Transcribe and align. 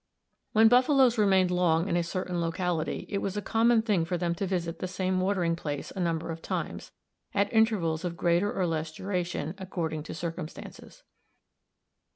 When 0.53 0.67
buffaloes 0.67 1.19
remained 1.19 1.51
long 1.51 1.87
in 1.87 1.95
a 1.95 2.01
certain 2.01 2.41
locality 2.41 3.05
it 3.07 3.19
was 3.19 3.37
a 3.37 3.41
common 3.43 3.83
thing 3.83 4.03
for 4.03 4.17
them 4.17 4.33
to 4.33 4.47
visit 4.47 4.79
the 4.79 4.87
same 4.87 5.19
watering 5.19 5.55
place 5.55 5.91
a 5.91 5.99
number 5.99 6.31
of 6.31 6.41
times, 6.41 6.91
at 7.35 7.53
intervals 7.53 8.03
of 8.03 8.17
greater 8.17 8.51
or 8.51 8.65
less 8.65 8.91
duration, 8.91 9.53
according 9.59 10.01
to 10.01 10.15
circumstances. 10.15 11.03